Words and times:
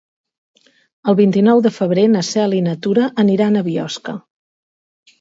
El 1.13 1.17
vint-i-nou 1.19 1.61
de 1.67 1.73
febrer 1.77 2.07
na 2.15 2.25
Cel 2.33 2.57
i 2.63 2.65
na 2.71 2.75
Tura 2.89 3.13
iran 3.37 3.63
a 3.63 3.67
Biosca. 3.71 4.21